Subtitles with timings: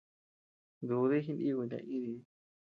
[0.87, 2.19] Dudi jiníkuy naídii.